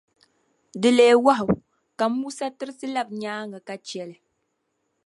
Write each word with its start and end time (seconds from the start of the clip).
di 0.81 0.89
leei 0.97 1.17
wahu, 1.25 1.49
ka 1.99 2.05
Musa 2.19 2.47
tirisi 2.57 2.87
lab’ 2.95 3.07
nyaaŋa 3.21 3.57
ka 3.67 3.75
chɛ 3.87 4.03
li. 4.09 4.17